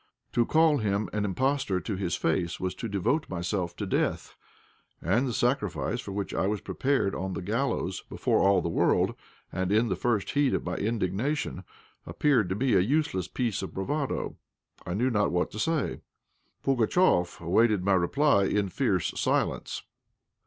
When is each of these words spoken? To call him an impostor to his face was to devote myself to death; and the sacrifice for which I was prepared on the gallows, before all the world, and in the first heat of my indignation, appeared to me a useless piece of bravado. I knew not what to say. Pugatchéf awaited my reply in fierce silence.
To 0.31 0.47
call 0.47 0.79
him 0.79 1.11
an 1.13 1.25
impostor 1.25 1.79
to 1.79 1.95
his 1.95 2.15
face 2.15 2.59
was 2.59 2.73
to 2.73 2.89
devote 2.89 3.29
myself 3.29 3.75
to 3.75 3.85
death; 3.85 4.35
and 4.99 5.27
the 5.27 5.31
sacrifice 5.31 6.01
for 6.01 6.11
which 6.11 6.33
I 6.33 6.47
was 6.47 6.59
prepared 6.59 7.13
on 7.13 7.33
the 7.33 7.41
gallows, 7.43 8.01
before 8.09 8.39
all 8.39 8.63
the 8.63 8.67
world, 8.67 9.13
and 9.51 9.71
in 9.71 9.89
the 9.89 9.95
first 9.95 10.31
heat 10.31 10.55
of 10.55 10.65
my 10.65 10.75
indignation, 10.77 11.63
appeared 12.07 12.49
to 12.49 12.55
me 12.55 12.73
a 12.73 12.79
useless 12.79 13.27
piece 13.27 13.61
of 13.61 13.75
bravado. 13.75 14.37
I 14.87 14.95
knew 14.95 15.11
not 15.11 15.31
what 15.31 15.51
to 15.51 15.59
say. 15.59 16.01
Pugatchéf 16.65 17.39
awaited 17.39 17.83
my 17.83 17.93
reply 17.93 18.45
in 18.45 18.69
fierce 18.69 19.13
silence. 19.15 19.83